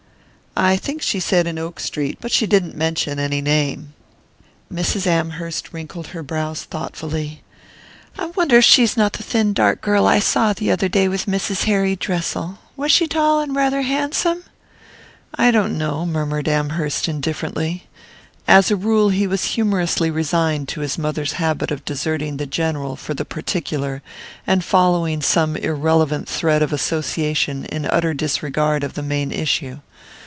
[0.53, 3.93] "I think she said in Oak Street but she didn't mention any name."
[4.71, 5.07] Mrs.
[5.07, 7.41] Amherst wrinkled her brows thoughtfully.
[8.17, 11.25] "I wonder if she's not the thin dark girl I saw the other day with
[11.25, 11.63] Mrs.
[11.63, 12.59] Harry Dressel.
[12.75, 14.43] Was she tall and rather handsome?"
[15.33, 17.87] "I don't know," murmured Amherst indifferently.
[18.45, 22.97] As a rule he was humorously resigned to his mother's habit of deserting the general
[22.97, 24.03] for the particular,
[24.45, 29.79] and following some irrelevant thread of association in utter disregard of the main issue.